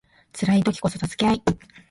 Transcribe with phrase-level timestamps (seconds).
[0.33, 1.43] 辛い時こそ助け合い